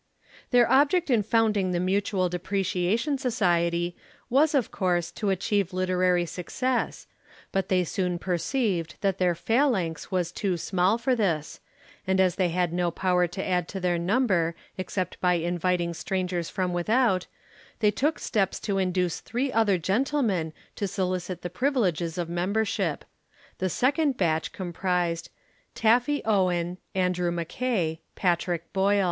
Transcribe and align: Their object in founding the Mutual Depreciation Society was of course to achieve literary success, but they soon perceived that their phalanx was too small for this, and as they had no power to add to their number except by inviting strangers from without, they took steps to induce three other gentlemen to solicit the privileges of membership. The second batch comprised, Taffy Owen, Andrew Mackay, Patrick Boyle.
Their 0.49 0.67
object 0.67 1.11
in 1.11 1.21
founding 1.21 1.73
the 1.73 1.79
Mutual 1.79 2.27
Depreciation 2.27 3.19
Society 3.19 3.95
was 4.31 4.55
of 4.55 4.71
course 4.71 5.11
to 5.11 5.29
achieve 5.29 5.73
literary 5.73 6.25
success, 6.25 7.05
but 7.51 7.69
they 7.69 7.83
soon 7.83 8.17
perceived 8.17 8.95
that 9.01 9.19
their 9.19 9.35
phalanx 9.35 10.09
was 10.11 10.31
too 10.31 10.57
small 10.57 10.97
for 10.97 11.13
this, 11.13 11.59
and 12.07 12.19
as 12.19 12.33
they 12.33 12.49
had 12.49 12.73
no 12.73 12.89
power 12.89 13.27
to 13.27 13.47
add 13.47 13.67
to 13.67 13.79
their 13.79 13.99
number 13.99 14.55
except 14.75 15.21
by 15.21 15.35
inviting 15.35 15.93
strangers 15.93 16.49
from 16.49 16.73
without, 16.73 17.27
they 17.77 17.91
took 17.91 18.17
steps 18.17 18.59
to 18.61 18.79
induce 18.79 19.19
three 19.19 19.51
other 19.51 19.77
gentlemen 19.77 20.51
to 20.77 20.87
solicit 20.87 21.43
the 21.43 21.47
privileges 21.51 22.17
of 22.17 22.27
membership. 22.27 23.05
The 23.59 23.69
second 23.69 24.17
batch 24.17 24.51
comprised, 24.51 25.29
Taffy 25.75 26.23
Owen, 26.25 26.79
Andrew 26.95 27.29
Mackay, 27.29 28.01
Patrick 28.15 28.73
Boyle. 28.73 28.99